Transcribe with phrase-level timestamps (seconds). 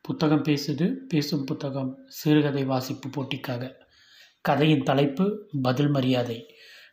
[0.00, 3.72] புத்தகம் பேசுது பேசும் புத்தகம் சிறுகதை வாசிப்பு போட்டிக்காக.
[4.40, 6.46] கதையின் தலைப்பு பதில் மரியாதை.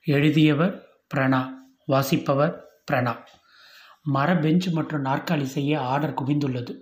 [0.06, 1.48] எழுதியவர் பிரணா
[1.86, 3.14] வாசிப்பவர் பிரணா.
[4.04, 6.74] மர பெஞ்ச் மற்றும் நாற்காலி செய்ய ஆர்டர் குவிந்துள்ளது.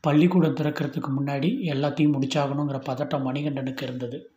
[0.00, 4.30] பள்ளிக்கூடம் திறக்கிறதுக்கு முன்னாடி எல்லாத்தையும் முடிச்சாகணுங்கிற பதட்டம் மணிகண்டனுக்கு இருந்தது.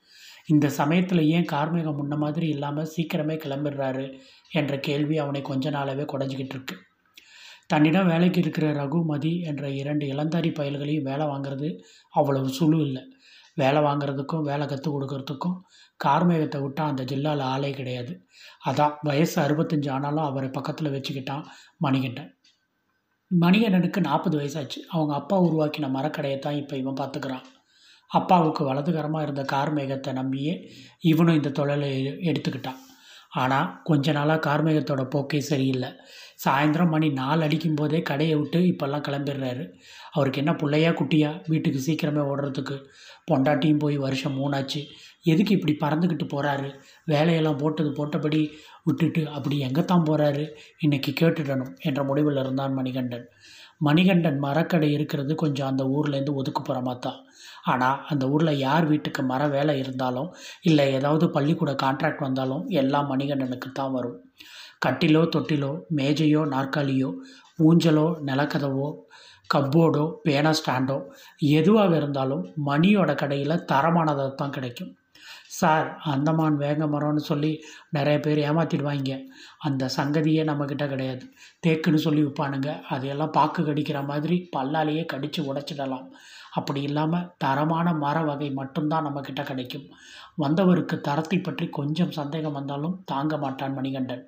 [0.48, 4.20] இந்த சமயத்தில் ஏன் கார்மேகம் முன்ன மாதிரி இல்லாமல் சீக்கிரமே கிளம்பிடுறாரு
[4.52, 6.78] என்ற கேள்வி அவனை கொஞ்ச நாளாகவே குடஞ்சிக்கிட்டு இருக்கு.
[7.70, 11.70] தன்னிடம் வேலைக்கு இருக்கிற ரகுமதி என்ற இரண்டு இளந்தாரி பயல்களையும் வேலை வாங்குறது
[12.14, 13.04] அவ்வளவு சுழு இல்லை.
[13.62, 15.58] வேலை வாங்குறதுக்கும் வேலை கற்றுக் கொடுக்கறதுக்கும்
[16.00, 18.14] கார்மேகத்தை விட்டால் அந்த ஜில்லாவில் ஆளே கிடையாது.
[18.70, 21.44] அதான் வயசு அறுபத்தஞ்சு ஆனாலும் அவரை பக்கத்தில் வச்சுக்கிட்டான்
[21.86, 22.32] மணிகண்டன்.
[23.32, 24.80] மணிகண்டனுக்கு நாற்பது வயசாச்சு.
[24.94, 27.46] அவங்க அப்பா உருவாக்கின மரக்கடையை தான் இப்போ இவன் பார்த்துக்கிறான்
[28.12, 30.54] அப்பாவுக்கு வலதுகரமாக இருந்த கார்மேகத்தை நம்பியே
[31.12, 31.92] இவனும் இந்த தொழிலை
[32.30, 32.82] எடுத்துக்கிட்டான்.
[33.42, 35.90] ஆனால் கொஞ்ச நாளாக கார்மேகத்தோட போக்கே சரியில்லை.
[36.44, 39.64] சாயந்தரம் மணி நாலு அடிக்கும் போதே கடையை விட்டு இப்போல்லாம் கிளம்பிடுறாரு.
[40.12, 41.32] அவருக்கு என்ன பிள்ளையா குட்டியா?
[41.52, 42.78] வீட்டுக்கு சீக்கிரமே ஓடுறதுக்கு.
[43.32, 44.82] பொண்டாட்டியும் போய் வருஷம் மூணாச்சு.
[45.32, 46.70] எதுக்கு இப்படி பறந்துக்கிட்டு போகிறாரு
[47.12, 48.42] வேலையெல்லாம் போட்டது போட்டபடி
[48.84, 50.46] விட்டுட்டு அப்படி எங்கே தான் போகிறாரு
[50.86, 53.28] இன்றைக்கி கேட்டுடணும் என்ற முடிவில் இருந்தான் மணிகண்டன்.
[53.88, 57.20] மணிகண்டன் மரக்கடை இருக்கிறது கொஞ்சம் அந்த ஊர்லேருந்து ஒதுக்குப்புறமா தான்.
[57.72, 60.30] ஆனால் அந்த ஊரில் யார் வீட்டுக்கு மர வேலை இருந்தாலும்
[60.70, 64.18] இல்லை ஏதாவது பள்ளிக்கூட கான்ட்ராக்ட் வந்தாலும் எல்லாம் மணிகண்டனுக்கு தான் வரும்.
[64.86, 67.12] கட்டிலோ தொட்டிலோ மேஜையோ நாற்காலியோ
[67.68, 68.90] ஊஞ்சலோ நிலக்கதவோ
[69.50, 70.98] கப்போர்டோ பேனா ஸ்டாண்டோ
[71.58, 74.92] எதுவாக இருந்தாலும் மணியோட கடையில் தரமானதாக தான் கிடைக்கும்.
[75.60, 77.52] சார் அந்தமான் வேங்க மரம்னு சொல்லி
[77.90, 79.16] நிறைய பேர் ஏமாத்திடுவாங்க
[79.60, 81.24] அந்த சங்கதியே நம்மக்கிட்ட கிடையாது.
[81.66, 86.08] தேக்குன்னு சொல்லி விற்பானுங்க அதையெல்லாம் பாக்கு கடிக்கிற மாதிரி பல்லாலேயே கடித்து உடைச்சிடலாம்.
[86.54, 89.86] அப்படி இல்லாமல் தரமான மர வகை மட்டும்தான் நம்மக்கிட்ட கிடைக்கும்.
[90.38, 94.24] வந்தவருக்கு தரத்தை பற்றி கொஞ்சம் சந்தேகம் வந்தாலும் தாங்க மாட்டான் மணிகண்டன்.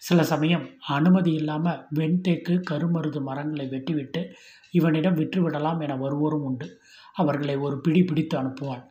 [0.00, 0.64] சில சமயம்
[0.96, 4.22] அனுமதி இல்லாமல் வெண்தேக்கு கருமருது மரங்களை வெட்டிவிட்டு
[4.70, 6.68] இவனிடம் விற்றுவிடலாம் என வருவோரும் உண்டு.
[7.14, 8.84] அவர்களை ஒரு பிடி பிடித்து அனுப்புவான்.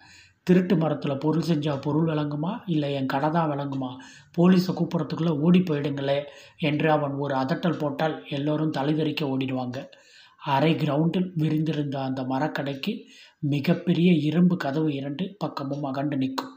[0.43, 2.61] திருட்டு மரத்தில் பொருள் செஞ்சால் பொருள் விளங்குமா?
[2.65, 3.89] இல்லை என் கடை தான் விளங்குமா?
[4.37, 6.23] போலீஸை கூப்பிட்றதுக்குள்ளே ஓடி போயிடுங்களே
[6.57, 9.85] என்று அவன் ஒரு அதட்டல் போட்டால் எல்லோரும் தலைதறிக்க ஓடிடுவாங்க.
[10.37, 12.93] அரை கிரவுண்டில் விரிந்திருந்த அந்த மரக்கடைக்கு
[13.39, 16.55] மிகப்பெரிய இரும்பு கதவு இரண்டு பக்கமும் அகண்டு நிற்கும்.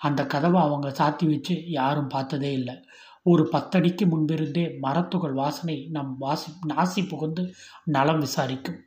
[0.00, 2.74] அந்த கதவை அவங்க சாத்தி வச்சு யாரும் பார்த்ததே இல்லை.
[3.22, 7.52] ஒரு பத்தடிக்கு முன்பிருந்தே மரத்துகள் வாசனை நம் வாசி நாசி புகுந்து
[7.84, 8.80] நலம் விசாரிக்கும்.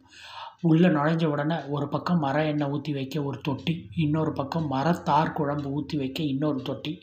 [0.63, 3.73] உள்ளே நுழைஞ்ச உடனே ஒரு பக்கம் மர எண்ணெய் ஊற்றி வைக்க ஒரு தொட்டி
[4.03, 6.93] இன்னொரு பக்கம் மரத்தார் குழம்பு ஊற்றி வைக்க இன்னொரு தொட்டி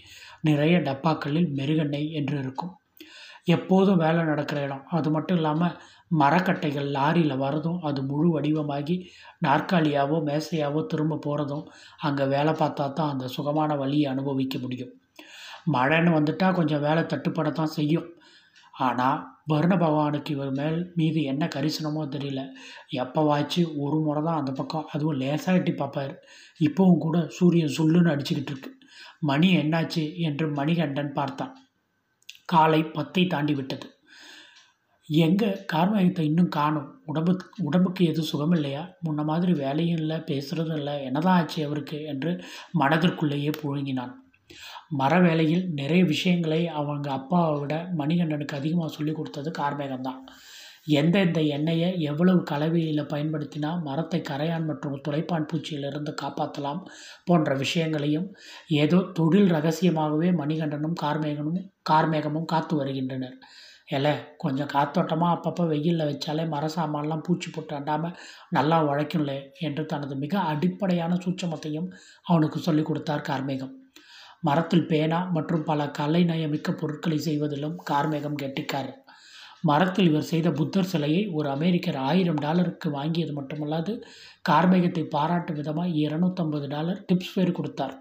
[0.49, 2.73] நிறைய டப்பாக்களில் மெருகெண்ணெய் என்று இருக்கும்.
[3.55, 4.85] எப்போதும் வேலை நடக்கிற இடம்.
[4.97, 5.77] அது மட்டும் இல்லாமல்
[6.23, 8.97] மரக்கட்டைகள் லாரியில் வரதும் அது முழு வடிவமாகி
[9.47, 11.65] நாற்காலியாவோ மேசையாவோ திரும்ப போகிறதும்
[12.09, 14.93] அங்கே வேலை பார்த்தா தான் அந்த சுகமான வழியை அனுபவிக்க முடியும்.
[15.75, 18.09] மழைன்னு வந்துட்டால் கொஞ்சம் வேலை தட்டுப்படத்தான் செய்யும்.
[18.89, 19.21] ஆனால்
[19.53, 22.43] வருண பகவானுக்கு இவர் மேல் மீது என்ன கரிசனமோ தெரியல.
[22.93, 24.87] எப்போவாச்சு ஒரு முறை தான் அந்த பக்கம்.
[24.93, 26.15] அதுவும் லேசாக எட்டி பார்ப்பார்.
[26.61, 28.71] இப்போவும் கூட சூரியன் சுள்ளுன்னு அடிச்சுக்கிட்டு இருக்கு.
[29.21, 30.05] மணி என்னாச்சு?
[30.19, 31.53] என்று மணிகண்டன் பார்த்தான்.
[32.45, 33.87] காலை பத்தை தாண்டி விட்டது.
[35.07, 35.49] எங்கே?
[35.73, 37.03] கார்மேகத்தை இன்னும் காணும்.
[37.05, 37.33] உடம்பு
[37.63, 41.05] உடம்புக்கு எதுவும் சுகம் இல்லையா முன்ன மாதிரி வேலையும் இல்லை பேசுகிறதும் இல்லை.
[41.05, 42.03] என்னதான் ஆச்சு அவருக்கு?
[42.03, 42.45] என்று
[42.81, 44.15] மனதிற்குள்ளேயே புழுங்கினான்.
[45.01, 50.21] மர வேலையில் நிறைய விஷயங்களை அவங்க அப்பாவை விட மணிகண்டனுக்கு அதிகமாக சொல்லி கொடுத்தது கார்மேகம் தான்
[50.93, 56.81] எந்தெந்த எண்ணெயை எவ்வளவு கலவையில் பயன்படுத்தினா மரத்தை கரையான் மற்றும் துளைப்பான் பூச்சியிலிருந்து காப்பாற்றலாம்
[57.25, 58.27] போன்ற விஷயங்களையும்
[58.83, 63.39] ஏதோ தொழில் ரகசியமாகவே மணிகண்டனும் கார்மேகனும் கார்மேகமும் காத்து வருகின்றனர்.
[63.97, 64.07] எல
[64.37, 68.17] கொஞ்சம் காத்தோட்டமாக அப்பப்போ வெயிலில் வச்சாலே மர சாமான்லாம் பூச்சி போட்டு அண்டாமல்
[68.51, 71.89] நல்லா உழைக்கும்லே என்று தனது மிக அடிப்படையான சூட்சமத்தையும்
[72.23, 73.75] அவனுக்கு சொல்லிக் கொடுத்தார் கார்மேகம்.
[74.45, 78.91] மரத்தில் பேனா மற்றும் பல கலை நயமிக்க பொருட்களை செய்வதிலும் கார்மேகம் கெட்டிக்கார்.
[79.63, 83.93] மரத்தில் இவர் செய்த புத்தர் சிலையை ஒரு அமெரிக்கர் ஆயிரம் டாலருக்கு வாங்கியது மட்டுமல்லாது
[84.49, 87.95] கார்மேகத்தை பாராட்டும் விதமாக இருநூத்தம்பது டாலர் டிப்ஸ் வேறு கொடுத்தார்.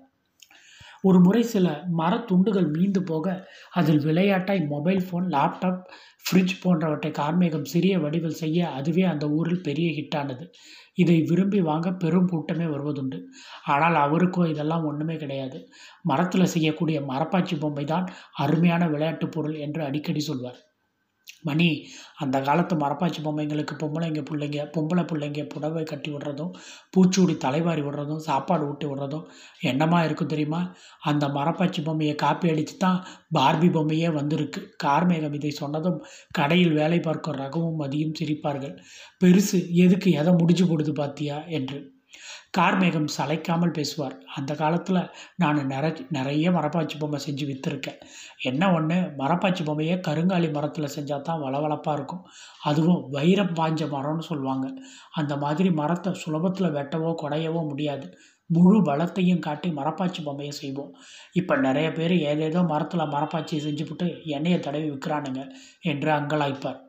[1.01, 1.67] ஒரு முறை சில
[1.97, 3.27] மரத்துண்டுகள் மீந்து போக
[3.71, 5.81] அதில் விளையாட்டாய் மொபைல் ஃபோன் லேப்டாப்
[6.25, 10.45] ஃப்ரிட்ஜ் போன்றவற்றை கார்மேகம் சிறிய வடிவில் செய்ய அதுவே அந்த ஊரில் பெரிய ஹிட்டானது.
[10.93, 13.19] இதை விரும்பி வாங்க பெரும் கூட்டமே வருவதுண்டு.
[13.65, 15.59] ஆனால் அவருக்கோ இதெல்லாம் ஒன்றுமே கிடையாது.
[16.03, 20.59] மரத்தில் செய்யக்கூடிய மரப்பாச்சி பொம்மை தான் அருமையான விளையாட்டுப் பொருள் என்று அடிக்கடி சொல்வார்.
[21.43, 21.67] மணி.
[22.17, 26.51] அந்த காலத்து மரப்பாச்சி பொம்மைங்களுக்கு பொம்பளைங்க பிள்ளைங்க பொம்பளை பிள்ளைங்க புடவை கட்டி விடுறதும்
[26.93, 29.25] பூச்சூடி தலைவாரி விடுறதும் சாப்பாடு ஊட்டி விடுறதும்
[29.61, 30.61] என்னமா இருக்கும் தெரியுமா?
[31.01, 32.99] அந்த மரப்பாச்சி பொம்மையை காப்பி அடித்து தான்
[33.35, 34.61] பார்பி பொம்மையே வந்திருக்கு.
[34.83, 35.99] கார்மேகம் இதை சொன்னதும்
[36.31, 38.75] கடையில் வேலை பார்க்கும் ரகமும் மதியும் சிரிப்பார்கள்.
[39.21, 41.39] பெருசு எதுக்கு எதை முடிஞ்சு போடுது பாத்தியா?
[41.51, 41.79] என்று.
[42.57, 44.15] கார்மேகம் சளைக்காமல் பேசுவார்.
[44.37, 44.99] அந்த காலத்தில்
[45.41, 48.01] நான் நிறை நிறைய மரப்பாச்சி பொம்மை செஞ்சு விற்றுருக்கேன்
[48.49, 52.23] என்ன ஒன்று மரப்பாச்சி பொம்மையை கருங்காலி மரத்தில் செஞ்சால் தான் வளவளப்பாக இருக்கும்.
[52.69, 54.67] அதுவும் வைரம் பாஞ்ச மரம்னு சொல்லுவாங்க.
[55.11, 58.07] அந்த மாதிரி மரத்தை சுலபத்தில் வெட்டவோ குடையவோ முடியாது.
[58.49, 60.91] முழு பலத்தையும் காட்டி மரப்பாச்சி பொம்மையை செய்வோம்.
[61.39, 65.43] இப்போ நிறைய பேர் ஏதேதோ மரத்தில் மரப்பாச்சியை செஞ்சுவிட்டு எண்ணெயை தடவி விற்கிறானுங்க
[65.91, 66.81] என்று அங்கலாய்ப்பார்.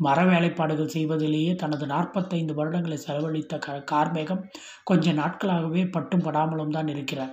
[0.00, 4.42] மர வேலைப்பாடுகள் செய்வதிலேயே தனது நாற்பத்தைந்து வருடங்களை செலவழித்த க கார்மேகம்
[4.84, 7.32] கொஞ்ச நாட்களாகவே பட்டும் படாமலும் தான் இருக்கிறார்.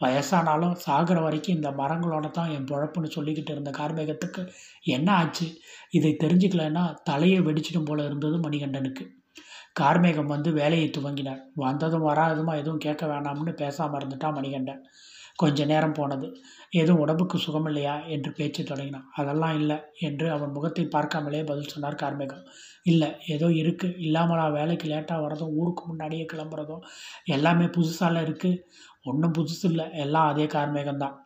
[0.00, 4.42] வயசானாலும் சாகிற வரைக்கும் இந்த மரங்களோட தான் என் பொழப்புன்னு சொல்லிக்கிட்டு இருந்த கார்மேகத்துக்கு
[4.96, 5.46] என்ன ஆச்சு?
[5.90, 9.04] இதை தெரிஞ்சுக்கலன்னா தலையை வெடிச்சிடும் போல இருந்தது மணிகண்டனுக்கு.
[9.80, 11.40] கார்மேகம் வந்து வேலையை துவங்கினார்.
[11.56, 14.82] வந்ததும் வராததுமா எதுவும் கேட்க வேணாம்னு பேசாமல் இருந்துட்டான் மணிகண்டன்.
[15.36, 16.26] கொஞ்ச நேரம் போனது.
[16.70, 17.94] எதுவும் உடம்புக்கு சுகமில்லையா?
[18.06, 19.06] என்று பேச்சு தொடங்கினான்.
[19.14, 22.44] அதெல்லாம் இல்லை என்று அவன் முகத்தை பார்க்காமலே பதில் சொன்னார் கார்மேகம்.
[22.82, 26.84] இல்லை ஏதோ இருக்குது இல்லாமலா வேலைக்கு லேட்டாக வரதும் ஊருக்கு முன்னாடியே கிளம்புறதும்
[27.24, 28.60] எல்லாமே புதுசால இருக்குது
[29.04, 29.86] ஒன்றும் புதுசு இல்லை.
[30.04, 31.16] எல்லாம் அதே கார்மேகம்தான்.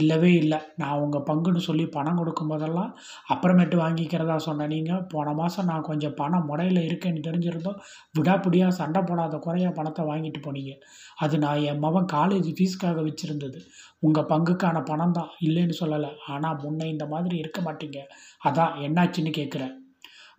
[0.00, 0.58] இல்லவே இல்லை.
[0.80, 2.90] நான் உங்கள் பங்குன்னு சொல்லி பணம் கொடுக்கும் போதெல்லாம்
[3.32, 7.80] அப்புறமேட்டு வாங்கிக்கிறதா சொன்னேன் நீங்கள் போன மாதம் நான் கொஞ்சம் பணம் முடையில் இருக்கேன்னு தெரிஞ்சிருந்தோம்.
[8.18, 10.74] விடாப்பிடியாக சண்டை போடாத குறையா பணத்தை வாங்கிட்டு போனீங்க.
[11.16, 13.60] அது நான் என் மகன் காலேஜ் ஃபீஸ்க்காக வச்சுருந்தது.
[14.00, 16.12] உங்கள் பங்குக்கான பணம் தான் இல்லைன்னு சொல்லலை.
[16.34, 18.00] ஆனால் முன்ன இந்த மாதிரி இருக்க மாட்டீங்க.
[18.48, 19.74] அதான் என்னாச்சுன்னு கேட்குறேன்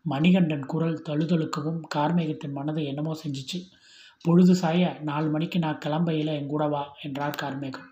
[0.06, 3.60] மணிகண்டன் குரல் தழுதழுக்கவும் கார்மேகத்தின் மனதை என்னமோ செஞ்சிச்சு.
[4.26, 7.88] பொழுது சாய நாலு மணிக்கு நான் கிளம்பையில் என் கூட வா என்றார் கார்மேகம்.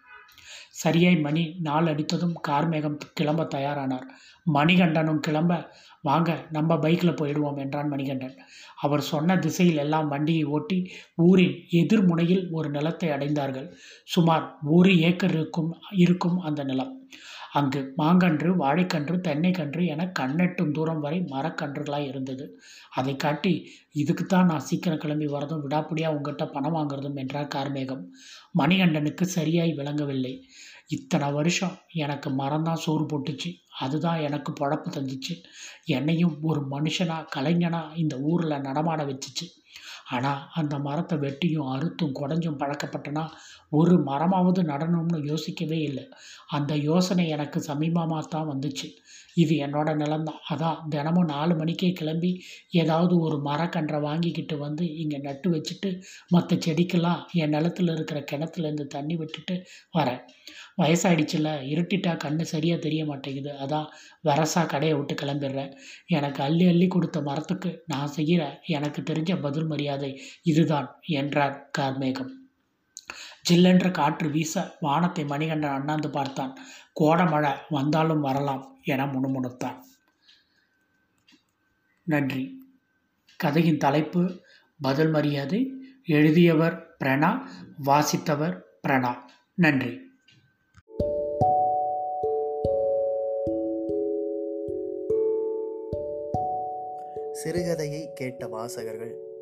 [0.71, 4.07] சரியாய் மணி நாள் அடித்ததும் கார்மேகம் கிளம்ப தயாரானார்.
[4.53, 5.53] மணிகண்டனும் கிளம்ப
[6.01, 8.35] வாங்க நம்ம பைக்கில் போயிடுவோம் என்றான் மணிகண்டன்.
[8.77, 10.77] அவர் சொன்ன திசையில் எல்லாம் வண்டியை ஓட்டி
[11.27, 13.67] ஊரின் எதிர்முனையில் ஒரு நிலத்தை அடைந்தார்கள்.
[14.15, 14.45] சுமார்
[14.77, 15.71] ஒரு ஏக்கர் இருக்கும்
[16.05, 16.93] இருக்கும் அந்த நிலம்.
[17.57, 22.45] அங்கு மாங்கன்று வாழைக்கன்று தென்னைக்கன்று என கண்ணெட்டும் தூரம் வரை மரக்கன்றுகளாக இருந்தது.
[22.93, 23.53] அதை காட்டி
[23.95, 28.03] இதுக்குத்தான் நான் சீக்கிரம் கிளம்பி வரதும் விடாப்பிடியாக உங்ககிட்ட பணம் வாங்குறதும் என்றார் கார்மேகம்.
[28.59, 30.33] மணிகண்டனுக்கு சரியாய் விளங்கவில்லை.
[30.87, 33.49] இத்தனை வருஷம் எனக்கு மரம்தான் சோறு போட்டுச்சு.
[33.79, 35.33] அதுதான் எனக்கு பொழப்பு தந்துச்சு.
[35.85, 39.47] என்னையும் ஒரு மனுஷனா கலைஞனா இந்த ஊரில் நடமாட வச்சுச்சு.
[40.15, 43.23] ஆனால் அந்த மரத்தை வெட்டியும் அறுத்தும் குடஞ்சும் பழக்கப்பட்டனா
[43.79, 46.05] ஒரு மரமாவது நடணும்னு யோசிக்கவே இல்லை.
[46.57, 48.87] அந்த யோசனை எனக்கு சமீபமாக தான் வந்துச்சு.
[49.37, 50.41] இது என்னோட நிலம்தான்.
[50.53, 52.31] அதான் தினமும் நாலு மணிக்கே கிளம்பி
[52.81, 55.89] ஏதாவது ஒரு மரக்கன்றை வாங்கிக்கிட்டு வந்து இங்கே நட்டு வச்சுட்டு
[56.35, 59.55] மற்ற செடிக்கெல்லாம் என் நிலத்துல இருக்கிற கிணத்துலேருந்து தண்ணி விட்டுட்டு
[59.97, 60.21] வரேன்.
[60.81, 63.51] வயசாயிடுச்சுல இருட்டிட்டா கண்ணு சரியாக தெரிய மாட்டேங்குது.
[63.63, 63.87] அதான்
[64.23, 65.71] வரசா கடையை விட்டு கிளம்பிடுறேன்.
[66.17, 68.41] எனக்கு அள்ளி அள்ளி கொடுத்த மரத்துக்கு நான் செய்கிற
[68.77, 69.96] எனக்கு தெரிஞ்ச பதில் மரியாதை
[70.43, 72.29] இதுதான் என்றார் கார்மேகம்.
[73.49, 76.57] ஜில்லென்ற காற்று வீச வானத்தை மணிகண்டன் அண்ணாந்து பார்த்தான்.
[76.99, 79.75] கோடமழை வந்தாலும் வரலாம் என முணுமுணுத்தான்.
[82.03, 82.69] நன்றி.
[83.37, 84.41] கதையின் தலைப்பு
[84.81, 85.71] பதில் மரியாதை
[86.05, 87.47] எழுதியவர் பிரணா
[87.85, 89.15] வாசித்தவர் பிரணா.
[89.53, 90.05] நன்றி.
[97.45, 99.26] சிறுகதையை கேட்ட வாசகர்கள்